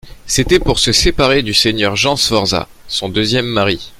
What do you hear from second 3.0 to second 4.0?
deuxième mari.